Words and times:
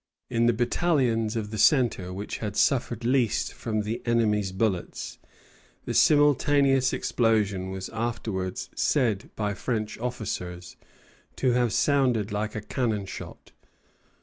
In 0.31 0.47
the 0.47 0.51
battalions 0.53 1.35
of 1.35 1.51
the 1.51 1.59
centre, 1.59 2.11
which 2.11 2.39
had 2.39 2.55
suffered 2.57 3.05
least 3.05 3.53
from 3.53 3.83
the 3.83 4.01
enemy's 4.03 4.51
bullets, 4.51 5.19
the 5.85 5.93
simultaneous 5.93 6.91
explosion 6.91 7.69
was 7.69 7.87
afterwards 7.89 8.71
said 8.75 9.29
by 9.35 9.53
French 9.53 9.99
officers 9.99 10.75
to 11.35 11.51
have 11.51 11.71
sounded 11.71 12.31
like 12.31 12.55
a 12.55 12.61
cannon 12.61 13.05
shot. 13.05 13.51